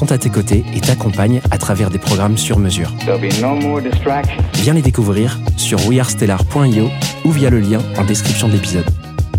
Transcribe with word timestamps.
sont 0.00 0.12
à 0.12 0.16
tes 0.16 0.30
côtés 0.30 0.64
et 0.74 0.80
t'accompagnent 0.80 1.42
à 1.50 1.58
travers 1.58 1.90
des 1.90 1.98
programmes 1.98 2.38
sur 2.38 2.58
mesure. 2.58 2.90
No. 3.06 3.80
Viens 4.54 4.72
les 4.72 4.80
découvrir 4.80 5.38
sur 5.58 5.86
wearestellar.io 5.86 6.88
ou 7.26 7.30
via 7.30 7.50
le 7.50 7.60
lien 7.60 7.80
en 7.98 8.04
description 8.04 8.48
de 8.48 8.54
l'épisode. 8.54 8.86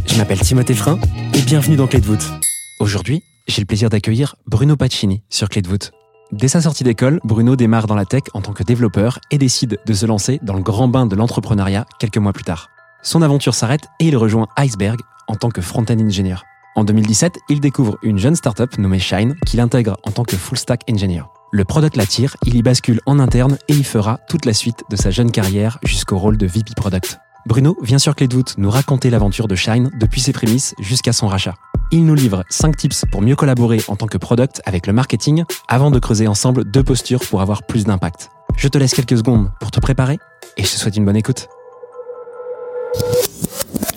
Je 0.05 0.15
m'appelle 0.17 0.39
Timothée 0.39 0.75
Frein 0.75 0.99
et 1.33 1.41
bienvenue 1.41 1.77
dans 1.77 1.87
Clé 1.87 1.99
de 1.99 2.05
voûte. 2.05 2.31
Aujourd'hui, 2.79 3.23
j'ai 3.47 3.59
le 3.59 3.65
plaisir 3.65 3.89
d'accueillir 3.89 4.35
Bruno 4.45 4.75
Pacini 4.75 5.23
sur 5.31 5.49
Clé 5.49 5.63
de 5.63 5.67
voûte. 5.67 5.93
Dès 6.31 6.47
sa 6.47 6.61
sortie 6.61 6.83
d'école, 6.83 7.19
Bruno 7.23 7.55
démarre 7.55 7.87
dans 7.87 7.95
la 7.95 8.05
tech 8.05 8.21
en 8.35 8.41
tant 8.41 8.53
que 8.53 8.61
développeur 8.61 9.17
et 9.31 9.39
décide 9.39 9.79
de 9.83 9.93
se 9.93 10.05
lancer 10.05 10.39
dans 10.43 10.53
le 10.53 10.61
grand 10.61 10.87
bain 10.87 11.07
de 11.07 11.15
l'entrepreneuriat 11.15 11.87
quelques 11.97 12.17
mois 12.17 12.33
plus 12.33 12.43
tard. 12.43 12.69
Son 13.01 13.23
aventure 13.23 13.55
s'arrête 13.55 13.87
et 13.99 14.09
il 14.09 14.15
rejoint 14.15 14.45
Iceberg 14.59 14.99
en 15.27 15.35
tant 15.35 15.49
que 15.49 15.61
front-end 15.61 15.97
engineer. 15.97 16.43
En 16.75 16.85
2017, 16.85 17.39
il 17.49 17.59
découvre 17.59 17.97
une 18.01 18.17
jeune 18.17 18.35
startup 18.35 18.77
nommée 18.77 18.99
Shine 18.99 19.35
qu'il 19.45 19.59
intègre 19.59 19.97
en 20.03 20.11
tant 20.11 20.23
que 20.23 20.37
full 20.37 20.57
stack 20.57 20.83
engineer. 20.89 21.23
Le 21.51 21.65
product 21.65 21.97
l'attire, 21.97 22.37
il 22.45 22.55
y 22.55 22.61
bascule 22.61 23.01
en 23.05 23.19
interne 23.19 23.57
et 23.67 23.73
y 23.73 23.83
fera 23.83 24.21
toute 24.29 24.45
la 24.45 24.53
suite 24.53 24.83
de 24.89 24.95
sa 24.95 25.11
jeune 25.11 25.31
carrière 25.31 25.79
jusqu'au 25.83 26.17
rôle 26.17 26.37
de 26.37 26.45
VP 26.45 26.71
Product. 26.77 27.19
Bruno 27.45 27.77
vient 27.81 27.99
sur 27.99 28.15
Clé 28.15 28.29
de 28.29 28.41
nous 28.57 28.69
raconter 28.69 29.09
l'aventure 29.09 29.49
de 29.49 29.55
Shine 29.55 29.91
depuis 29.99 30.21
ses 30.21 30.31
prémices 30.31 30.73
jusqu'à 30.79 31.11
son 31.11 31.27
rachat. 31.27 31.55
Il 31.91 32.05
nous 32.05 32.15
livre 32.15 32.45
5 32.49 32.77
tips 32.77 33.03
pour 33.11 33.21
mieux 33.21 33.35
collaborer 33.35 33.81
en 33.89 33.97
tant 33.97 34.07
que 34.07 34.17
product 34.17 34.61
avec 34.65 34.87
le 34.87 34.93
marketing 34.93 35.43
avant 35.67 35.91
de 35.91 35.99
creuser 35.99 36.27
ensemble 36.27 36.63
deux 36.63 36.83
postures 36.83 37.19
pour 37.19 37.41
avoir 37.41 37.63
plus 37.63 37.83
d'impact. 37.83 38.29
Je 38.55 38.69
te 38.69 38.77
laisse 38.77 38.93
quelques 38.93 39.17
secondes 39.17 39.51
pour 39.59 39.71
te 39.71 39.81
préparer 39.81 40.19
et 40.55 40.63
je 40.63 40.71
te 40.71 40.77
souhaite 40.77 40.95
une 40.95 41.03
bonne 41.03 41.17
écoute. 41.17 41.49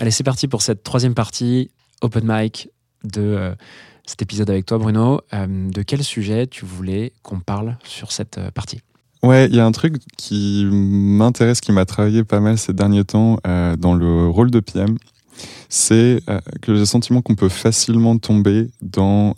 Allez, 0.01 0.11
c'est 0.11 0.25
parti 0.25 0.49
pour 0.49 0.63
cette 0.63 0.83
troisième 0.83 1.15
partie 1.15 1.71
open 2.05 2.25
mic 2.27 2.69
de 3.03 3.21
euh, 3.21 3.55
cet 4.07 4.23
épisode 4.23 4.51
avec 4.51 4.67
toi, 4.67 4.79
Bruno. 4.79 5.21
Euh, 5.33 5.71
de 5.71 5.83
quel 5.83 6.03
sujet 6.05 6.47
tu 6.47 6.65
voulais 6.65 7.13
qu'on 7.23 7.41
parle 7.41 7.77
sur 7.85 8.13
cette 8.13 8.39
euh, 8.39 8.51
partie? 8.51 8.81
Ouais, 9.23 9.47
il 9.47 9.55
y 9.57 9.61
a 9.61 9.65
un 9.67 9.73
truc 9.73 9.97
qui 10.19 10.67
m'intéresse, 10.71 11.61
qui 11.63 11.73
m'a 11.73 11.87
travaillé 11.87 12.25
pas 12.25 12.41
mal 12.41 12.59
ces 12.59 12.75
derniers 12.75 13.05
temps 13.05 13.39
dans 13.79 13.95
le 13.95 14.29
rôle 14.29 14.51
de 14.51 14.61
PM. 14.61 14.99
C'est 15.71 16.21
que 16.61 16.75
j'ai 16.75 16.81
le 16.81 16.85
sentiment 16.85 17.23
qu'on 17.23 17.35
peut 17.35 17.49
facilement 17.49 18.19
tomber 18.19 18.69
dans 18.83 19.35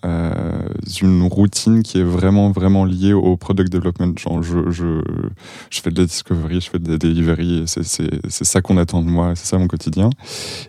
une 1.00 1.22
routine 1.22 1.84
qui 1.84 2.00
est 2.00 2.03
vraiment, 2.03 2.50
vraiment 2.50 2.84
liée 2.84 3.12
au 3.12 3.37
product 3.37 3.71
development. 3.72 4.15
Je, 4.43 4.71
je, 4.72 5.00
je 5.71 5.81
fais 5.81 5.91
de 5.93 6.00
la 6.00 6.06
discovery, 6.06 6.60
je 6.60 6.69
fais 6.71 6.81
de 6.81 6.91
la 6.91 6.99
delivery, 6.99 7.62
c'est- 7.66 8.10
ça 8.28 8.60
qu'on 8.62 8.78
attend 8.78 9.03
de 9.03 9.09
moi, 9.09 9.34
c'est 9.37 9.47
ça 9.47 9.56
mon 9.56 9.69
quotidien. 9.69 10.10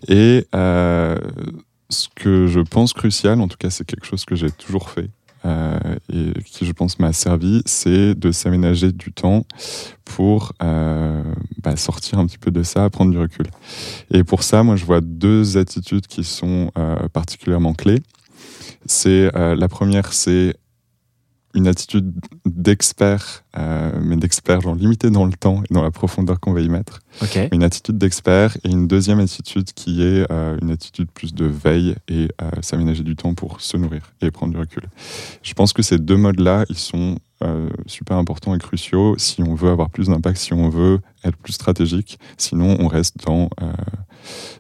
Et 0.08 0.46
ce 1.90 2.08
que 2.14 2.48
je 2.48 2.60
pense 2.60 2.94
crucial, 2.94 3.42
en 3.42 3.48
tout 3.48 3.58
cas, 3.58 3.70
c'est 3.70 3.86
quelque 3.86 4.06
chose 4.06 4.26
que 4.26 4.36
j'ai 4.36 4.52
toujours 4.52 4.90
fait 4.90 5.10
euh, 5.46 5.80
et 6.12 6.34
qui, 6.44 6.66
je 6.66 6.72
pense, 6.74 7.00
m'a 7.00 7.14
servi, 7.14 7.62
c'est 7.66 8.16
de 8.16 8.32
s'aménager 8.32 8.92
du 8.92 9.12
temps 9.12 9.46
pour 10.04 10.54
euh, 10.62 11.24
bah, 11.64 11.76
sortir 11.78 12.20
un 12.20 12.26
petit 12.26 12.38
peu 12.38 12.52
de 12.52 12.64
ça, 12.64 12.90
prendre 12.90 13.12
du 13.12 13.18
recul. 13.18 13.46
Et 14.12 14.24
pour 14.24 14.44
ça, 14.44 14.64
moi, 14.64 14.76
je 14.76 14.86
vois 14.86 15.02
deux 15.02 15.58
attitudes 15.58 16.08
qui 16.08 16.24
sont 16.24 16.72
euh, 16.78 17.08
particulièrement 17.10 17.74
clés. 17.74 18.02
C'est 18.86 19.30
la 19.34 19.68
première, 19.68 20.14
c'est 20.14 20.56
une 21.58 21.68
attitude 21.68 22.14
d'expert, 22.46 23.44
euh, 23.58 23.92
mais 24.02 24.16
d'expert 24.16 24.62
genre 24.62 24.76
limité 24.76 25.10
dans 25.10 25.26
le 25.26 25.34
temps 25.34 25.64
et 25.68 25.74
dans 25.74 25.82
la 25.82 25.90
profondeur 25.90 26.40
qu'on 26.40 26.54
va 26.54 26.62
y 26.62 26.70
mettre 26.70 27.00
une 27.52 27.64
attitude 27.64 27.98
d'expert 27.98 28.56
et 28.64 28.70
une 28.70 28.88
deuxième 28.88 29.20
attitude 29.20 29.74
qui 29.74 30.04
est 30.04 30.32
euh, 30.32 30.56
une 30.62 30.70
attitude 30.70 31.10
plus 31.12 31.34
de 31.34 31.46
veille 31.46 31.96
et 32.08 32.28
euh, 32.42 32.52
s'aménager 32.62 33.04
du 33.04 33.16
temps 33.16 33.34
pour 33.34 33.60
se 33.60 33.76
nourrir 33.76 34.14
et 34.22 34.30
prendre 34.30 34.54
du 34.54 34.60
recul. 34.60 34.84
Je 35.42 35.54
pense 35.56 35.74
que 35.74 35.82
ces 35.82 35.98
deux 35.98 36.18
modes-là, 36.18 36.66
ils 36.70 36.78
sont 36.78 37.18
euh, 37.44 37.70
super 37.88 38.18
importants 38.18 38.54
et 38.54 38.60
cruciaux 38.60 39.16
si 39.18 39.42
on 39.42 39.56
veut 39.56 39.70
avoir 39.70 39.90
plus 39.90 40.10
d'impact, 40.10 40.38
si 40.38 40.54
on 40.54 40.70
veut 40.70 41.00
être 41.24 41.38
plus 41.38 41.54
stratégique. 41.54 42.20
Sinon, 42.38 42.78
on 42.80 42.88
reste 42.88 43.18
dans... 43.26 43.50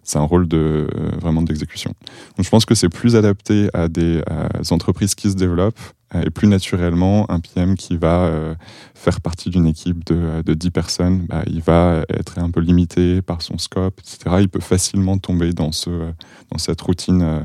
c'est 0.03 0.19
un 0.19 0.23
rôle 0.23 0.47
de, 0.47 0.87
euh, 0.95 1.11
vraiment 1.19 1.41
d'exécution. 1.41 1.93
Donc, 2.37 2.45
je 2.45 2.49
pense 2.49 2.65
que 2.65 2.75
c'est 2.75 2.89
plus 2.89 3.15
adapté 3.15 3.69
à 3.73 3.87
des 3.87 4.21
euh, 4.29 4.47
entreprises 4.71 5.15
qui 5.15 5.29
se 5.29 5.35
développent 5.35 5.79
et 6.13 6.29
plus 6.29 6.47
naturellement, 6.47 7.29
un 7.29 7.39
PM 7.39 7.75
qui 7.75 7.97
va 7.97 8.21
euh, 8.21 8.55
faire 8.95 9.19
partie 9.19 9.49
d'une 9.49 9.67
équipe 9.67 10.05
de, 10.05 10.15
euh, 10.15 10.43
de 10.43 10.53
10 10.53 10.71
personnes, 10.71 11.25
bah, 11.27 11.43
il 11.47 11.61
va 11.61 12.03
être 12.09 12.39
un 12.39 12.49
peu 12.49 12.61
limité 12.61 13.21
par 13.21 13.41
son 13.41 13.57
scope, 13.57 13.99
etc. 13.99 14.37
Il 14.39 14.49
peut 14.49 14.61
facilement 14.61 15.17
tomber 15.17 15.51
dans, 15.51 15.71
ce, 15.71 15.89
euh, 15.89 16.11
dans 16.51 16.57
cette 16.57 16.79
routine 16.81 17.21
euh, 17.21 17.39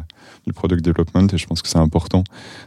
du 0.47 0.53
product 0.53 0.85
development 0.85 1.27
et 1.33 1.39
je 1.39 1.47
pense 1.47 1.63
que 1.63 1.69
c'est 1.69 1.79
important 1.79 2.25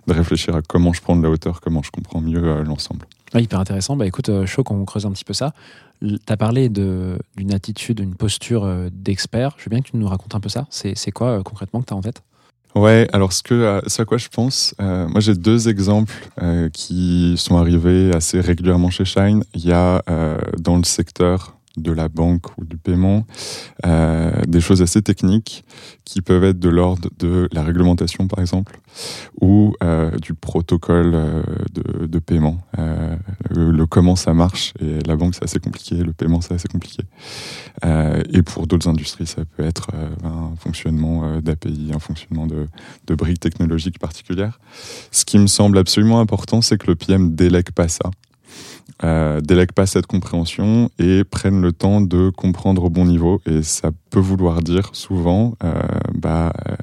de 0.08 0.14
réfléchir 0.14 0.56
à 0.56 0.62
comment 0.62 0.94
je 0.94 1.02
prends 1.02 1.16
de 1.16 1.24
la 1.24 1.30
hauteur, 1.30 1.62
comment 1.62 1.82
je 1.82 1.92
comprends 1.92 2.22
mieux 2.22 2.44
euh, 2.44 2.64
l'ensemble. 2.64 3.06
Ah, 3.34 3.42
hyper 3.42 3.60
intéressant. 3.60 3.98
Bah 3.98 4.06
écoute, 4.06 4.30
euh, 4.30 4.46
chaud 4.46 4.64
qu'on 4.64 4.86
creuse 4.86 5.06
un 5.06 5.12
petit 5.12 5.26
peu 5.26 5.34
ça. 5.34 5.54
Tu 6.02 6.18
as 6.28 6.38
parlé 6.38 6.70
d'une 6.70 7.54
attitude, 7.54 7.98
d'une 7.98 8.16
posture 8.16 8.64
euh, 8.64 8.90
d'expert. 8.94 9.56
Je 9.58 9.66
veux 9.66 9.70
bien 9.70 9.82
que 9.82 9.90
tu 9.90 9.98
nous 9.98 10.08
racontes 10.08 10.36
un 10.36 10.40
peu 10.40 10.48
ça. 10.50 10.68
C'est 10.70 11.12
quoi 11.12 11.40
euh, 11.40 11.44
concrètement 11.44 11.82
que 11.82 11.88
tu 11.88 11.94
as 11.94 11.98
en 11.98 12.02
tête? 12.02 12.22
Ouais, 12.76 13.08
alors 13.14 13.32
ce, 13.32 13.42
que, 13.42 13.54
euh, 13.54 13.82
ce 13.88 14.02
à 14.02 14.06
quoi 14.06 14.18
je 14.18 14.28
pense, 14.28 14.76
euh, 14.82 15.08
moi 15.08 15.22
j'ai 15.22 15.34
deux 15.34 15.70
exemples 15.70 16.14
euh, 16.42 16.70
qui 16.70 17.36
sont 17.38 17.56
arrivés 17.56 18.12
assez 18.14 18.42
régulièrement 18.42 18.90
chez 18.90 19.06
Shine. 19.06 19.46
Il 19.54 19.66
y 19.66 19.72
a 19.72 20.04
euh, 20.10 20.38
dans 20.60 20.76
le 20.76 20.84
secteur 20.84 21.55
de 21.78 21.92
la 21.92 22.08
banque 22.08 22.58
ou 22.58 22.66
du 22.66 22.78
paiement 22.78 23.26
euh, 23.86 24.32
des 24.48 24.62
choses 24.62 24.82
assez 24.82 25.02
techniques 25.02 25.64
qui 26.04 26.22
peuvent 26.22 26.44
être 26.44 26.60
de 26.60 26.70
l'ordre 26.70 27.10
de 27.20 27.50
la 27.52 27.64
réglementation 27.64 28.28
par 28.28 28.40
exemple 28.40 28.80
ou 29.42 29.76
euh, 29.84 30.12
du 30.18 30.34
protocole 30.34 31.12
euh, 31.14 31.44
de, 31.74 32.06
de 32.06 32.20
paiement. 32.20 32.60
Euh, 32.78 33.16
le, 33.50 33.72
le 33.72 33.86
comment 33.86 34.16
ça 34.16 34.34
marche 34.34 34.74
et 34.80 35.00
la 35.06 35.16
banque 35.16 35.36
c'est 35.36 35.44
assez 35.44 35.60
compliqué, 35.60 35.96
le 35.96 36.14
paiement 36.14 36.42
c'est 36.42 36.54
assez 36.54 36.68
compliqué. 36.68 37.04
Euh, 37.84 38.22
et 38.32 38.42
pour 38.42 38.68
d'autres 38.68 38.88
industries 38.88 39.28
ça 39.28 39.44
peut 39.46 39.64
être 39.64 39.90
un 40.24 40.54
fonctionnement 40.58 41.40
d'API, 41.42 41.92
un 41.94 42.00
fonctionnement 42.00 42.48
de, 42.48 42.68
de 43.08 43.16
briques 43.16 43.40
technologiques 43.40 44.00
particulières. 44.00 44.60
Ce 45.12 45.26
qui 45.26 45.38
me 45.38 45.48
semble 45.48 45.78
absolument 45.78 46.20
important, 46.20 46.62
c'est 46.62 46.78
que 46.78 46.88
le 46.88 46.96
PM 46.96 47.36
délègue 47.36 47.72
pas 47.72 47.88
ça. 47.88 48.12
Euh, 49.04 49.42
délègue 49.42 49.74
pas 49.74 49.86
cette 49.86 50.08
compréhension 50.08 50.90
et 51.00 51.26
prenne 51.26 51.62
le 51.62 51.74
temps 51.74 52.00
de 52.00 52.30
comprendre 52.30 52.86
au 52.86 52.90
bon 52.90 53.06
niveau. 53.06 53.42
Et 53.46 53.62
ça 53.62 53.92
peut 54.10 54.20
vouloir 54.20 54.62
dire 54.62 54.90
souvent, 54.94 55.56
euh, 55.64 55.74
bah, 56.14 56.54
euh, 56.70 56.76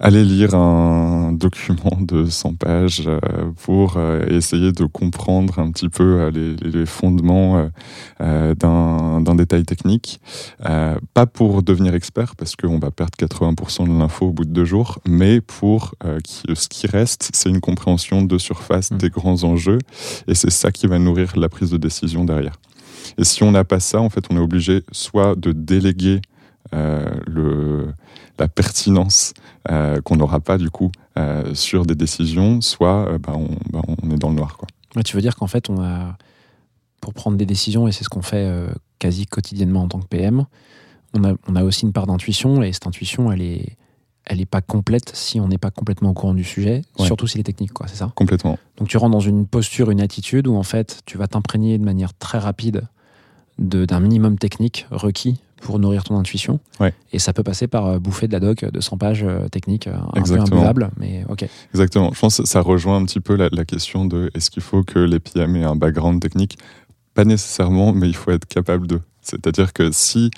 aller 0.00 0.24
lire 0.24 0.54
un 0.54 1.32
document 1.32 1.98
de 2.00 2.26
100 2.26 2.54
pages 2.54 3.04
euh, 3.06 3.18
pour 3.64 3.96
euh, 3.96 4.24
essayer 4.28 4.72
de 4.72 4.84
comprendre 4.84 5.58
un 5.58 5.70
petit 5.70 5.88
peu 5.88 6.20
euh, 6.20 6.30
les, 6.30 6.56
les 6.56 6.86
fondements 6.86 7.68
d'un 8.20 9.34
détail 9.34 9.64
technique. 9.64 10.20
Pas 11.14 11.26
pour 11.26 11.62
devenir 11.62 11.94
expert, 11.94 12.36
parce 12.36 12.56
qu'on 12.56 12.78
va 12.78 12.90
perdre 12.90 13.12
80% 13.18 13.88
de 13.88 13.98
l'info 13.98 14.26
au 14.26 14.32
bout 14.32 14.44
de 14.44 14.50
deux 14.50 14.64
jours, 14.64 14.98
mais 15.06 15.40
pour 15.40 15.94
ce 16.02 16.68
qui 16.68 16.86
reste, 16.86 17.30
c'est 17.32 17.48
une 17.48 17.60
compréhension 17.60 18.22
de 18.22 18.38
surface 18.38 18.88
Mm. 18.90 18.98
des 18.98 19.10
grands 19.10 19.44
enjeux, 19.44 19.78
et 20.26 20.34
c'est 20.34 20.50
ça 20.50 20.70
qui 20.70 20.86
va 20.86 20.98
nourrir 20.98 21.36
la 21.36 21.48
prise 21.48 21.70
de 21.70 21.76
décision 21.76 22.24
derrière. 22.24 22.54
Et 23.16 23.24
si 23.24 23.42
on 23.42 23.50
n'a 23.50 23.64
pas 23.64 23.80
ça, 23.80 24.00
en 24.00 24.10
fait, 24.10 24.24
on 24.30 24.36
est 24.36 24.40
obligé 24.40 24.82
soit 24.92 25.34
de 25.36 25.52
déléguer 25.52 26.20
le, 26.72 27.92
la 28.38 28.48
pertinence 28.48 29.32
euh, 29.70 30.00
qu'on 30.02 30.16
n'aura 30.16 30.40
pas 30.40 30.58
du 30.58 30.70
coup 30.70 30.90
euh, 31.18 31.54
sur 31.54 31.86
des 31.86 31.94
décisions, 31.94 32.60
soit 32.60 33.08
euh, 33.12 33.18
bah, 33.18 33.32
on, 33.36 33.48
bah, 33.70 33.82
on 34.02 34.10
est 34.10 34.18
dans 34.18 34.28
le 34.30 34.36
noir. 34.36 34.56
Quoi. 34.56 34.68
Ouais, 34.96 35.02
Tu 35.02 35.16
veux 35.16 35.22
dire 35.22 35.36
qu'en 35.36 35.46
fait, 35.46 35.70
on 35.70 35.82
a, 35.82 36.16
pour 37.00 37.14
prendre 37.14 37.36
des 37.36 37.46
décisions, 37.46 37.88
et 37.88 37.92
c'est 37.92 38.04
ce 38.04 38.08
qu'on 38.08 38.22
fait 38.22 38.44
euh, 38.46 38.68
quasi 38.98 39.26
quotidiennement 39.26 39.82
en 39.82 39.88
tant 39.88 40.00
que 40.00 40.06
PM, 40.06 40.44
on 41.14 41.24
a, 41.24 41.32
on 41.48 41.56
a 41.56 41.64
aussi 41.64 41.84
une 41.86 41.92
part 41.92 42.06
d'intuition 42.06 42.62
et 42.62 42.72
cette 42.72 42.86
intuition, 42.86 43.32
elle 43.32 43.40
est, 43.40 43.76
elle 44.26 44.40
est 44.42 44.46
pas 44.46 44.60
complète 44.60 45.10
si 45.14 45.40
on 45.40 45.48
n'est 45.48 45.56
pas 45.58 45.70
complètement 45.70 46.10
au 46.10 46.14
courant 46.14 46.34
du 46.34 46.44
sujet, 46.44 46.82
Ouais. 46.98 47.06
surtout 47.06 47.26
s'il 47.26 47.40
est 47.40 47.44
technique, 47.44 47.72
quoi, 47.72 47.86
c'est 47.88 47.96
ça? 47.96 48.12
Complètement. 48.14 48.58
Donc 48.76 48.88
tu 48.88 48.98
rentres 48.98 49.12
dans 49.12 49.20
une 49.20 49.46
posture, 49.46 49.90
une 49.90 50.02
attitude 50.02 50.46
où 50.48 50.54
en 50.56 50.62
fait 50.62 51.00
tu 51.06 51.16
vas 51.16 51.26
t'imprégner 51.28 51.78
de 51.78 51.84
manière 51.84 52.12
très 52.12 52.38
rapide 52.38 52.74
de- 52.74 52.82
d'un 53.58 54.00
minimum 54.00 54.38
technique 54.38 54.86
requis 54.90 55.40
pour 55.60 55.78
nourrir 55.78 56.04
ton 56.04 56.16
intuition. 56.16 56.60
Ouais. 56.78 56.94
Et 57.12 57.18
ça 57.18 57.32
peut 57.32 57.42
passer 57.42 57.66
par 57.66 57.86
euh, 57.86 57.98
bouffer 57.98 58.28
de 58.28 58.32
la 58.32 58.40
doc 58.40 58.64
de 58.64 58.80
100 58.80 58.96
pages 58.98 59.24
euh, 59.24 59.48
techniques, 59.48 59.88
euh, 59.88 59.96
un 60.14 60.20
Exactement. 60.20 60.46
peu 60.46 60.54
imbuvable, 60.56 60.90
mais 60.96 61.24
ok. 61.28 61.46
Exactement. 61.74 62.12
Je 62.14 62.20
pense 62.20 62.36
que 62.38 62.46
ça 62.46 62.60
rejoint 62.60 62.96
un 62.96 63.04
petit 63.04 63.20
peu 63.20 63.34
la, 63.34 63.48
la 63.50 63.64
question 63.64 64.04
de 64.04 64.30
est-ce 64.34 64.50
qu'il 64.50 64.62
faut 64.62 64.84
que 64.84 65.00
les 65.00 65.18
PM 65.18 65.56
aient 65.56 65.64
un 65.64 65.74
background 65.76 66.22
technique? 66.22 66.58
Pas 67.14 67.24
nécessairement, 67.24 67.92
mais 67.92 68.08
il 68.08 68.14
faut 68.14 68.30
être 68.30 68.46
capable 68.46 68.86
de. 68.86 69.00
C'est-à-dire 69.20 69.72
que 69.72 69.90
si 69.90 70.30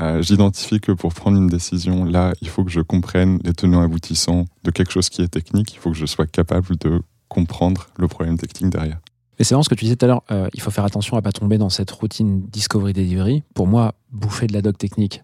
euh, 0.00 0.22
j'identifie 0.22 0.80
que 0.80 0.92
pour 0.92 1.12
prendre 1.12 1.36
une 1.36 1.48
décision, 1.48 2.04
là, 2.04 2.32
il 2.40 2.48
faut 2.48 2.64
que 2.64 2.70
je 2.70 2.80
comprenne 2.80 3.38
les 3.44 3.52
tenants 3.52 3.82
aboutissants 3.82 4.46
de 4.64 4.70
quelque 4.70 4.90
chose 4.92 5.08
qui 5.08 5.22
est 5.22 5.28
technique, 5.28 5.74
il 5.74 5.78
faut 5.78 5.90
que 5.90 5.96
je 5.96 6.06
sois 6.06 6.26
capable 6.26 6.76
de 6.78 7.02
comprendre 7.28 7.88
le 7.98 8.08
problème 8.08 8.38
technique 8.38 8.70
derrière. 8.70 9.00
Mais 9.38 9.44
c'est 9.44 9.54
vraiment 9.54 9.62
ce 9.62 9.68
que 9.68 9.74
tu 9.74 9.84
disais 9.84 9.96
tout 9.96 10.04
à 10.04 10.08
l'heure, 10.08 10.22
euh, 10.30 10.48
il 10.54 10.60
faut 10.60 10.70
faire 10.70 10.84
attention 10.84 11.16
à 11.16 11.22
pas 11.22 11.32
tomber 11.32 11.58
dans 11.58 11.70
cette 11.70 11.90
routine 11.90 12.42
Discovery 12.48 12.92
Delivery. 12.92 13.42
Pour 13.54 13.66
moi, 13.66 13.94
bouffer 14.10 14.46
de 14.46 14.52
la 14.52 14.62
doc 14.62 14.76
technique 14.78 15.22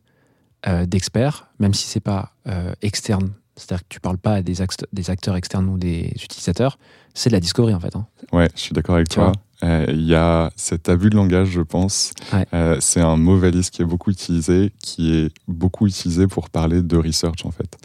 euh, 0.66 0.86
d'experts, 0.86 1.48
même 1.58 1.74
si 1.74 1.86
c'est 1.86 2.00
pas 2.00 2.32
euh, 2.46 2.72
externe, 2.82 3.30
c'est-à-dire 3.56 3.82
que 3.82 3.88
tu 3.90 4.00
parles 4.00 4.18
pas 4.18 4.34
à 4.34 4.42
des, 4.42 4.60
act- 4.62 4.86
des 4.92 5.10
acteurs 5.10 5.36
externes 5.36 5.68
ou 5.68 5.78
des 5.78 6.12
utilisateurs, 6.22 6.78
c'est 7.14 7.30
de 7.30 7.34
la 7.34 7.40
Discovery 7.40 7.74
en 7.74 7.80
fait. 7.80 7.94
hein. 7.96 8.06
Ouais, 8.32 8.48
je 8.54 8.60
suis 8.60 8.72
d'accord 8.72 8.94
avec 8.96 9.08
Tu 9.08 9.16
toi. 9.16 9.32
Euh, 9.64 9.86
Il 9.88 10.06
y 10.06 10.14
a 10.14 10.50
cet 10.56 10.88
abus 10.88 11.10
de 11.10 11.16
langage, 11.16 11.48
je 11.48 11.62
pense. 11.62 12.12
Ouais. 12.32 12.46
Euh, 12.54 12.76
c'est 12.80 13.00
un 13.00 13.16
mot 13.16 13.36
valise 13.36 13.70
qui 13.70 13.82
est 13.82 13.84
beaucoup 13.84 14.10
utilisé, 14.10 14.72
qui 14.80 15.12
est 15.14 15.32
beaucoup 15.48 15.86
utilisé 15.86 16.26
pour 16.28 16.48
parler 16.50 16.80
de 16.82 16.96
research 16.96 17.44
en 17.44 17.50
fait. 17.50 17.76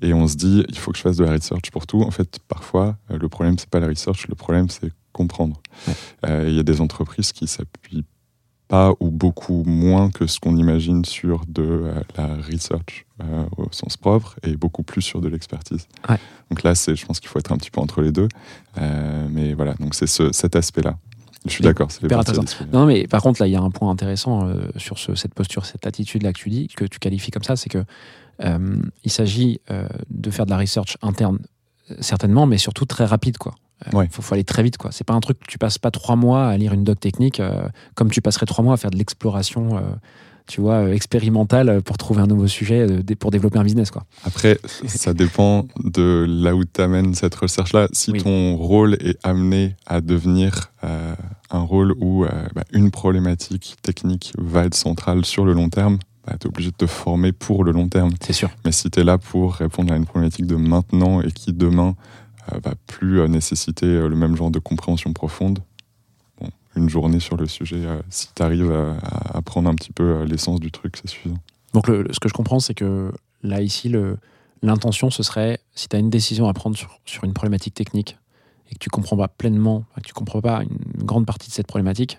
Et 0.00 0.14
on 0.14 0.26
se 0.26 0.36
dit, 0.36 0.64
il 0.68 0.78
faut 0.78 0.90
que 0.90 0.96
je 0.96 1.02
fasse 1.02 1.16
de 1.18 1.24
la 1.24 1.32
research 1.32 1.70
pour 1.70 1.86
tout. 1.86 2.02
En 2.02 2.10
fait, 2.10 2.38
parfois, 2.48 2.96
euh, 3.10 3.18
le 3.18 3.28
problème 3.28 3.58
c'est 3.58 3.68
pas 3.68 3.80
la 3.80 3.88
research, 3.88 4.26
le 4.28 4.34
problème 4.34 4.68
c'est 4.70 4.90
comprendre. 5.12 5.60
Ouais. 5.86 5.94
Euh, 6.26 6.46
Il 6.48 6.54
y 6.54 6.60
a 6.60 6.62
des 6.62 6.80
entreprises 6.80 7.32
qui 7.32 7.46
s'appuient 7.46 8.04
pas 8.68 8.92
ou 9.00 9.10
beaucoup 9.10 9.64
moins 9.64 10.10
que 10.10 10.26
ce 10.26 10.38
qu'on 10.40 10.56
imagine 10.56 11.04
sur 11.04 11.44
de 11.48 11.62
euh, 11.62 12.00
la 12.16 12.36
research 12.36 13.06
euh, 13.22 13.44
au 13.56 13.66
sens 13.72 13.96
propre 13.96 14.36
et 14.42 14.56
beaucoup 14.56 14.82
plus 14.82 15.00
sur 15.02 15.20
de 15.22 15.28
l'expertise. 15.28 15.88
Ouais. 16.08 16.18
Donc 16.50 16.62
là, 16.62 16.74
c'est, 16.74 16.94
je 16.94 17.04
pense 17.04 17.18
qu'il 17.20 17.28
faut 17.30 17.38
être 17.38 17.52
un 17.52 17.56
petit 17.56 17.70
peu 17.70 17.80
entre 17.80 18.02
les 18.02 18.12
deux. 18.12 18.28
Mais 19.30 19.54
voilà, 19.54 19.74
donc 19.74 19.94
c'est 19.94 20.06
ce, 20.06 20.32
cet 20.32 20.54
aspect-là. 20.54 20.96
Je 21.46 21.50
suis 21.52 21.62
d'accord, 21.62 21.90
c'est 21.90 22.02
hyper 22.02 22.18
intéressant. 22.18 22.44
Non, 22.72 22.84
mais 22.86 23.06
par 23.06 23.22
contre, 23.22 23.40
là, 23.40 23.46
il 23.46 23.52
y 23.52 23.56
a 23.56 23.60
un 23.60 23.70
point 23.70 23.90
intéressant 23.90 24.46
euh, 24.48 24.56
sur 24.76 24.98
ce- 24.98 25.14
cette 25.14 25.34
posture, 25.34 25.64
cette 25.66 25.86
attitude-là 25.86 26.32
que 26.32 26.38
tu 26.38 26.50
dis, 26.50 26.68
que 26.68 26.84
tu 26.84 26.98
qualifies 26.98 27.30
comme 27.30 27.44
ça, 27.44 27.56
c'est 27.56 27.68
que 27.70 27.84
euh, 28.44 28.76
il 29.04 29.10
s'agit 29.10 29.60
euh, 29.70 29.86
de 30.10 30.30
faire 30.30 30.44
de 30.46 30.50
la 30.50 30.58
research 30.58 30.96
interne, 31.02 31.38
certainement, 32.00 32.46
mais 32.46 32.58
surtout 32.58 32.84
très 32.84 33.04
rapide, 33.04 33.38
quoi. 33.38 33.54
Il 33.92 33.96
Ouais. 33.96 34.08
faut, 34.10 34.22
faut 34.22 34.34
aller 34.34 34.44
très 34.44 34.62
vite, 34.64 34.76
quoi. 34.76 34.90
C'est 34.92 35.04
pas 35.04 35.14
un 35.14 35.20
truc 35.20 35.38
que 35.38 35.46
tu 35.46 35.56
passes 35.58 35.78
pas 35.78 35.90
trois 35.92 36.16
mois 36.16 36.48
à 36.48 36.56
lire 36.56 36.72
une 36.72 36.82
doc 36.84 36.98
technique, 36.98 37.40
comme 37.94 38.10
tu 38.10 38.20
passerais 38.20 38.44
trois 38.46 38.64
mois 38.64 38.74
à 38.74 38.76
faire 38.76 38.90
de 38.90 38.96
l'exploration, 38.98 39.80
tu 40.48 40.60
vois, 40.60 40.76
euh, 40.86 40.92
expérimentale 40.92 41.82
pour 41.82 41.98
trouver 41.98 42.22
un 42.22 42.26
nouveau 42.26 42.48
sujet, 42.48 42.80
euh, 42.80 43.02
pour 43.18 43.30
développer 43.30 43.58
un 43.58 43.62
business, 43.64 43.90
quoi. 43.90 44.04
Après, 44.24 44.58
ça 44.86 45.14
dépend 45.14 45.66
de 45.84 46.24
là 46.28 46.56
où 46.56 46.64
tu 46.64 46.80
amènes 46.80 47.14
cette 47.14 47.34
recherche-là. 47.34 47.88
Si 47.92 48.10
Oui. 48.12 48.22
ton 48.22 48.56
rôle 48.56 48.94
est 48.94 49.18
amené 49.22 49.76
à 49.86 50.00
devenir 50.00 50.72
euh, 50.82 51.14
un 51.50 51.60
rôle 51.60 51.94
où 52.00 52.24
euh, 52.24 52.28
bah, 52.54 52.64
une 52.72 52.90
problématique 52.90 53.76
technique 53.82 54.32
va 54.38 54.64
être 54.64 54.74
centrale 54.74 55.24
sur 55.24 55.44
le 55.44 55.52
long 55.52 55.68
terme, 55.68 55.98
bah, 56.26 56.34
tu 56.40 56.46
es 56.46 56.48
obligé 56.48 56.70
de 56.70 56.76
te 56.76 56.86
former 56.86 57.32
pour 57.32 57.62
le 57.62 57.72
long 57.72 57.88
terme. 57.88 58.12
C'est 58.20 58.32
sûr. 58.32 58.50
Mais 58.64 58.72
si 58.72 58.90
tu 58.90 59.00
es 59.00 59.04
là 59.04 59.18
pour 59.18 59.54
répondre 59.54 59.92
à 59.92 59.96
une 59.96 60.06
problématique 60.06 60.46
de 60.46 60.56
maintenant 60.56 61.20
et 61.20 61.30
qui 61.30 61.52
demain 61.52 61.94
va 62.64 62.72
plus 62.86 63.28
nécessiter 63.28 63.86
le 63.86 64.16
même 64.16 64.34
genre 64.34 64.50
de 64.50 64.58
compréhension 64.58 65.12
profonde, 65.12 65.58
une 66.78 66.88
journée 66.88 67.20
sur 67.20 67.36
le 67.36 67.46
sujet, 67.46 67.84
euh, 67.84 68.00
si 68.08 68.28
tu 68.34 68.42
arrives 68.42 68.72
à, 68.72 68.92
à 69.02 69.36
apprendre 69.38 69.68
un 69.68 69.74
petit 69.74 69.92
peu 69.92 70.04
euh, 70.04 70.24
l'essence 70.24 70.60
du 70.60 70.70
truc, 70.70 70.96
c'est 70.96 71.08
suffisant. 71.08 71.36
Donc, 71.74 71.86
le- 71.88 72.06
ce 72.12 72.18
que 72.20 72.28
je 72.28 72.34
comprends, 72.34 72.60
c'est 72.60 72.74
que 72.74 73.12
là, 73.42 73.60
ici, 73.60 73.92
l'intention, 74.62 75.10
ce 75.10 75.22
serait, 75.22 75.58
si 75.74 75.88
tu 75.88 75.96
as 75.96 75.98
une 75.98 76.10
décision 76.10 76.48
à 76.48 76.54
prendre 76.54 76.76
sur, 76.76 76.98
sur 77.04 77.24
une 77.24 77.32
problématique 77.34 77.74
technique 77.74 78.16
et 78.70 78.74
que 78.74 78.78
tu 78.78 78.90
comprends 78.90 79.16
pas 79.16 79.28
pleinement, 79.28 79.84
que 79.96 80.00
tu 80.06 80.14
comprends 80.14 80.40
pas 80.40 80.62
une 80.62 81.04
grande 81.04 81.26
partie 81.26 81.48
de 81.48 81.54
cette 81.54 81.66
problématique, 81.66 82.18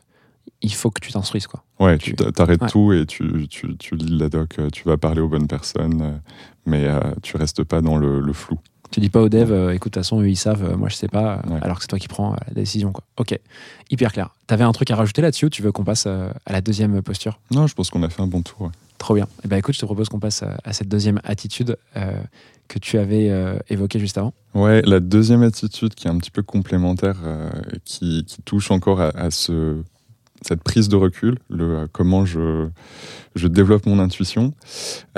il 0.61 0.73
faut 0.73 0.89
que 0.91 0.99
tu 0.99 1.11
t'instruises. 1.11 1.47
quoi. 1.47 1.63
Ouais, 1.79 1.97
Tu- 1.97 2.11
tu 2.11 2.15
t'a- 2.23 2.31
t'arrêtes 2.31 2.61
Ouais. 2.61 2.69
tout 2.69 2.91
et 2.93 3.05
tu, 3.05 3.47
tu, 3.49 3.77
tu 3.77 3.95
lis 3.95 4.17
la 4.17 4.29
doc, 4.29 4.57
euh, 4.59 4.69
tu 4.69 4.83
vas 4.83 4.97
parler 4.97 5.21
aux 5.21 5.27
bonnes 5.29 5.47
personnes, 5.47 6.21
mais 6.65 6.85
euh, 6.87 6.99
tu 7.21 7.37
restes 7.37 7.63
pas 7.63 7.81
dans 7.81 7.97
le, 7.97 8.19
le 8.19 8.33
flou. 8.33 8.57
Tu 8.91 8.99
dis 8.99 9.09
pas 9.09 9.21
aux 9.21 9.29
devs, 9.29 9.51
euh, 9.51 9.69
écoute, 9.73 9.93
de 9.93 9.99
toute 9.99 10.03
façon, 10.03 10.21
eux, 10.21 10.29
ils 10.29 10.35
savent, 10.35 10.63
euh, 10.63 10.75
moi, 10.75 10.89
je 10.89 10.95
sais 10.95 11.07
pas, 11.07 11.41
euh, 11.45 11.53
Ouais. 11.53 11.59
alors 11.61 11.77
que 11.77 11.83
c'est 11.83 11.87
toi 11.87 11.99
qui 11.99 12.07
prends 12.07 12.35
la 12.47 12.53
décision. 12.53 12.91
Quoi. 12.91 13.03
Ok, 13.17 13.37
hyper 13.91 14.11
clair. 14.11 14.33
Tu 14.47 14.53
avais 14.53 14.63
un 14.63 14.71
truc 14.71 14.89
à 14.91 14.95
rajouter 14.95 15.21
là-dessus 15.21 15.45
ou 15.45 15.49
tu 15.49 15.61
veux 15.61 15.71
qu'on 15.71 15.83
passe 15.83 16.07
à 16.07 16.33
la 16.49 16.61
deuxième 16.61 17.01
posture? 17.03 17.39
Non, 17.51 17.67
je 17.67 17.75
pense 17.75 17.89
qu'on 17.91 18.01
a 18.03 18.09
fait 18.09 18.21
un 18.21 18.27
bon 18.27 18.41
tour. 18.41 18.61
ouais. 18.61 18.71
Trop 18.97 19.13
bien. 19.15 19.27
Eh 19.45 19.47
ben, 19.47 19.57
écoute, 19.57 19.75
je 19.75 19.79
te 19.79 19.85
propose 19.85 20.09
qu'on 20.09 20.19
passe 20.19 20.43
à, 20.43 20.57
à 20.63 20.73
cette 20.73 20.89
deuxième 20.89 21.21
attitude 21.23 21.77
que 22.67 22.79
tu 22.79 22.97
avais 22.97 23.31
évoquée 23.69 23.97
juste 23.99 24.17
avant. 24.17 24.33
Ouais, 24.53 24.81
la 24.81 24.99
deuxième 24.99 25.41
attitude 25.43 25.93
qui 25.95 26.07
est 26.07 26.11
un 26.11 26.17
petit 26.17 26.31
peu 26.31 26.41
complémentaire, 26.43 27.15
qui, 27.85 28.25
qui 28.25 28.41
touche 28.41 28.71
encore 28.71 28.99
à, 28.99 29.09
à 29.09 29.31
ce, 29.31 29.81
cette 30.41 30.63
prise 30.63 30.89
de 30.89 30.95
recul, 30.95 31.37
le 31.49 31.63
euh, 31.79 31.87
comment 31.91 32.25
je, 32.25 32.67
je 33.35 33.47
développe 33.47 33.85
mon 33.85 33.99
intuition, 33.99 34.53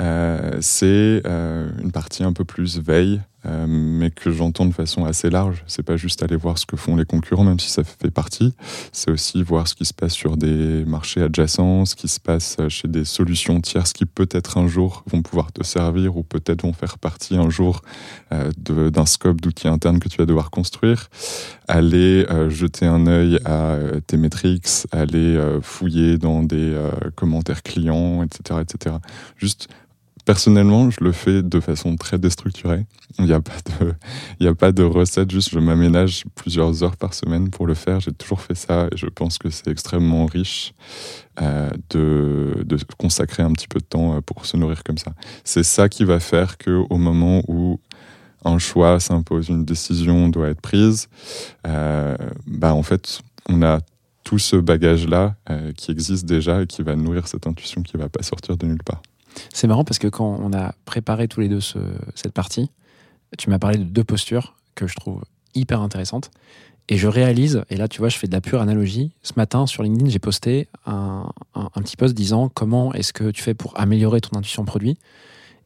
euh, 0.00 0.58
c'est 0.60 1.22
euh, 1.26 1.70
une 1.82 1.92
partie 1.92 2.22
un 2.24 2.32
peu 2.32 2.44
plus 2.44 2.78
veille, 2.80 3.20
euh, 3.44 3.66
mais 3.68 4.10
que 4.10 4.30
j'entends 4.30 4.66
de 4.66 4.72
façon 4.72 5.04
assez 5.04 5.28
large. 5.28 5.64
C'est 5.66 5.82
pas 5.82 5.96
juste 5.96 6.22
aller 6.22 6.36
voir 6.36 6.58
ce 6.58 6.66
que 6.66 6.76
font 6.76 6.94
les 6.94 7.04
concurrents, 7.04 7.44
même 7.44 7.58
si 7.58 7.70
ça 7.70 7.82
fait 7.82 8.10
partie. 8.10 8.54
C'est 8.92 9.10
aussi 9.10 9.42
voir 9.42 9.66
ce 9.66 9.74
qui 9.74 9.84
se 9.84 9.92
passe 9.92 10.12
sur 10.12 10.36
des 10.36 10.84
marchés 10.84 11.22
adjacents, 11.22 11.84
ce 11.84 11.96
qui 11.96 12.08
se 12.08 12.20
passe 12.20 12.56
chez 12.68 12.88
des 12.88 13.04
solutions 13.04 13.60
tierces 13.60 13.92
qui 13.92 14.06
peut-être 14.06 14.58
un 14.58 14.68
jour 14.68 15.02
vont 15.10 15.22
pouvoir 15.22 15.50
te 15.52 15.64
servir 15.64 16.16
ou 16.16 16.22
peut-être 16.22 16.62
vont 16.62 16.72
faire 16.72 16.98
partie 16.98 17.36
un 17.36 17.50
jour 17.50 17.82
euh, 18.32 18.50
d'un 18.90 19.06
scope 19.06 19.40
d'outils 19.40 19.68
internes 19.68 19.98
que 19.98 20.08
tu 20.08 20.18
vas 20.18 20.26
devoir 20.26 20.50
construire, 20.50 21.08
aller 21.66 22.24
euh, 22.30 22.48
jeter 22.48 22.86
un 22.86 23.06
œil 23.06 23.40
à 23.44 23.76
tes 24.06 24.16
métriques, 24.16 24.68
aller 24.92 25.38
fouiller 25.62 26.18
dans 26.18 26.42
des 26.42 26.76
commentaires 27.16 27.62
clients, 27.62 28.22
etc., 28.22 28.60
etc. 28.62 28.96
Juste 29.36 29.68
personnellement, 30.24 30.90
je 30.90 31.02
le 31.02 31.12
fais 31.12 31.42
de 31.42 31.60
façon 31.60 31.96
très 31.96 32.18
déstructurée. 32.18 32.86
Il 33.18 33.24
n'y 33.24 33.32
a 34.48 34.54
pas 34.54 34.72
de, 34.72 34.82
recette. 34.82 35.30
Juste, 35.30 35.50
je 35.52 35.58
m'aménage 35.58 36.24
plusieurs 36.34 36.82
heures 36.82 36.96
par 36.96 37.14
semaine 37.14 37.50
pour 37.50 37.66
le 37.66 37.74
faire. 37.74 38.00
J'ai 38.00 38.12
toujours 38.12 38.40
fait 38.40 38.54
ça 38.54 38.88
et 38.92 38.96
je 38.96 39.06
pense 39.06 39.38
que 39.38 39.50
c'est 39.50 39.68
extrêmement 39.68 40.26
riche 40.26 40.74
euh, 41.40 41.70
de, 41.90 42.64
consacrer 42.98 43.42
un 43.42 43.52
petit 43.52 43.68
peu 43.68 43.80
de 43.80 43.84
temps 43.84 44.16
euh, 44.16 44.20
pour 44.20 44.46
se 44.46 44.56
nourrir 44.56 44.84
comme 44.84 44.98
ça. 44.98 45.12
C'est 45.44 45.64
ça 45.64 45.88
qui 45.88 46.04
va 46.04 46.20
faire 46.20 46.58
que 46.58 46.84
au 46.90 46.98
moment 46.98 47.42
où 47.48 47.80
un 48.44 48.58
choix 48.58 48.98
s'impose, 48.98 49.48
une 49.48 49.64
décision 49.64 50.28
doit 50.28 50.48
être 50.48 50.60
prise, 50.60 51.08
euh, 51.66 52.16
bah 52.46 52.74
en 52.74 52.82
fait, 52.82 53.20
on 53.48 53.62
a 53.62 53.80
tout 54.24 54.38
ce 54.38 54.56
bagage-là 54.56 55.34
qui 55.76 55.90
existe 55.90 56.26
déjà 56.26 56.62
et 56.62 56.66
qui 56.66 56.82
va 56.82 56.94
nourrir 56.94 57.26
cette 57.26 57.46
intuition 57.48 57.82
qui 57.82 57.96
va 57.96 58.08
pas 58.08 58.22
sortir 58.22 58.56
de 58.56 58.66
nulle 58.66 58.82
part. 58.84 59.02
C'est 59.52 59.66
marrant 59.66 59.84
parce 59.84 59.98
que 59.98 60.08
quand 60.08 60.38
on 60.40 60.52
a 60.52 60.74
préparé 60.84 61.28
tous 61.28 61.40
les 61.40 61.48
deux 61.48 61.60
ce- 61.60 61.78
cette 62.14 62.32
partie, 62.32 62.70
tu 63.38 63.50
m'as 63.50 63.58
parlé 63.58 63.78
de 63.78 63.84
deux 63.84 64.04
postures 64.04 64.56
que 64.74 64.86
je 64.86 64.94
trouve 64.96 65.22
hyper 65.54 65.80
intéressantes. 65.80 66.30
Et 66.88 66.98
je 66.98 67.06
réalise, 67.06 67.62
et 67.70 67.76
là 67.76 67.86
tu 67.88 68.00
vois, 68.00 68.08
je 68.08 68.18
fais 68.18 68.26
de 68.26 68.32
la 68.32 68.40
pure 68.40 68.60
analogie. 68.60 69.12
Ce 69.22 69.32
matin 69.36 69.66
sur 69.66 69.82
LinkedIn, 69.84 70.10
j'ai 70.10 70.18
posté 70.18 70.68
un, 70.84 71.26
un- 71.54 71.68
petit 71.82 71.96
post 71.96 72.12
disant 72.14 72.48
comment 72.52 72.92
est-ce 72.92 73.12
que 73.12 73.30
tu 73.30 73.40
fais 73.40 73.54
pour 73.54 73.78
améliorer 73.78 74.20
ton 74.20 74.36
intuition 74.36 74.64
produit? 74.64 74.98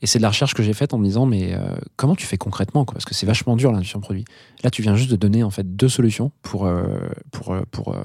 Et 0.03 0.07
c'est 0.07 0.19
de 0.19 0.23
la 0.23 0.29
recherche 0.29 0.53
que 0.53 0.63
j'ai 0.63 0.75
faite 0.75 0.93
en 0.93 0.99
me 0.99 1.05
disant 1.07 1.25
mais 1.25 1.55
euh, 1.55 1.75
comment 1.97 2.15
tu 2.15 2.27
fais 2.27 2.37
concrètement 2.37 2.85
Parce 2.85 3.07
que 3.07 3.15
c'est 3.15 3.25
vachement 3.25 3.57
dur 3.57 3.73
l'intuition 3.73 3.99
produit. 3.99 4.27
Là, 4.63 4.71
tu 4.71 4.83
viens 4.83 4.95
juste 4.95 5.11
de 5.11 5.17
donner 5.17 5.43
en 5.43 5.51
fait 5.51 5.75
deux 5.75 5.89
solutions 5.89 6.33
pour, 6.43 6.67
euh, 6.67 6.85
pour, 7.33 7.53
euh, 7.55 7.63
pour 7.71 7.97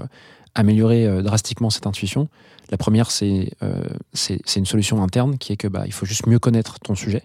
améliorer 0.55 1.05
euh, 1.05 1.21
drastiquement 1.21 1.69
cette 1.69 1.87
intuition. 1.87 2.27
La 2.69 2.77
première, 2.77 3.11
c'est 3.11 3.51
euh, 3.63 3.83
c'est 4.13 4.55
une 4.55 4.65
solution 4.65 5.03
interne 5.03 5.37
qui 5.37 5.53
est 5.53 5.57
que 5.57 5.67
bah, 5.67 5.83
il 5.85 5.93
faut 5.93 6.05
juste 6.05 6.27
mieux 6.27 6.39
connaître 6.39 6.79
ton 6.79 6.95
sujet. 6.95 7.23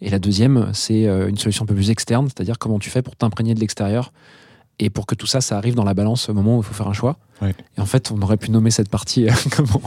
Et 0.00 0.10
la 0.10 0.18
deuxième, 0.18 0.70
c'est 0.72 1.06
euh, 1.06 1.28
une 1.28 1.38
solution 1.38 1.64
un 1.64 1.66
peu 1.66 1.74
plus 1.74 1.90
externe, 1.90 2.26
c'est-à-dire 2.28 2.58
comment 2.58 2.78
tu 2.78 2.90
fais 2.90 3.02
pour 3.02 3.16
t'imprégner 3.16 3.54
de 3.54 3.60
l'extérieur 3.60 4.12
et 4.78 4.90
pour 4.90 5.06
que 5.06 5.14
tout 5.14 5.26
ça, 5.26 5.40
ça 5.40 5.56
arrive 5.56 5.74
dans 5.74 5.84
la 5.84 5.94
balance 5.94 6.28
au 6.28 6.34
moment 6.34 6.56
où 6.56 6.60
il 6.60 6.64
faut 6.64 6.74
faire 6.74 6.88
un 6.88 6.92
choix. 6.92 7.16
Et 7.42 7.80
en 7.80 7.86
fait, 7.86 8.10
on 8.10 8.20
aurait 8.22 8.38
pu 8.38 8.50
nommer 8.50 8.70
cette 8.70 8.88
partie 8.88 9.28
euh, 9.28 9.32
comment 9.56 9.80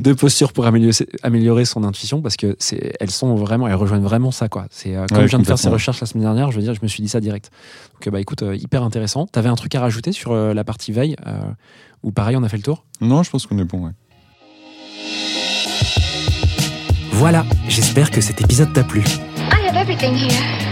de 0.00 0.12
posture 0.12 0.52
pour 0.52 0.66
améliorer, 0.66 1.06
améliorer 1.22 1.64
son 1.64 1.84
intuition 1.84 2.20
parce 2.20 2.36
que 2.36 2.56
c'est 2.58 2.94
elles 2.98 3.10
sont 3.10 3.34
vraiment, 3.36 3.68
elles 3.68 3.74
rejoignent 3.74 4.02
vraiment 4.02 4.32
ça 4.32 4.48
quoi. 4.48 4.66
C'est 4.70 4.96
euh, 4.96 5.06
comme 5.06 5.18
Ouais, 5.18 5.24
je 5.24 5.30
viens 5.30 5.38
de 5.38 5.46
faire 5.46 5.58
ces 5.58 5.68
recherches 5.68 6.00
la 6.00 6.06
semaine 6.06 6.24
dernière, 6.24 6.50
je 6.50 6.56
veux 6.56 6.62
dire, 6.62 6.74
je 6.74 6.80
me 6.82 6.88
suis 6.88 7.02
dit 7.02 7.08
ça 7.08 7.20
direct. 7.20 7.50
Donc 7.94 8.06
euh, 8.06 8.10
bah 8.10 8.20
écoute, 8.20 8.42
euh, 8.42 8.56
hyper 8.56 8.82
intéressant. 8.82 9.26
T'avais 9.26 9.48
un 9.48 9.54
truc 9.54 9.74
à 9.76 9.80
rajouter 9.80 10.12
sur 10.12 10.34
la 10.34 10.64
partie 10.64 10.92
veille 10.92 11.16
euh, 11.26 11.40
ou 12.02 12.10
pareil, 12.10 12.36
on 12.36 12.42
a 12.42 12.48
fait 12.48 12.56
le 12.56 12.64
tour? 12.64 12.84
Non, 13.00 13.22
je 13.22 13.30
pense 13.30 13.46
qu'on 13.46 13.58
est 13.58 13.64
bon. 13.64 13.86
Ouais. 13.86 13.92
Voilà, 17.12 17.44
j'espère 17.68 18.10
que 18.10 18.20
cet 18.20 18.40
épisode 18.40 18.72
t'a 18.72 18.82
plu. 18.82 19.00
I 19.00 19.68
have 19.68 19.76
everything 19.76 20.14
here. 20.14 20.71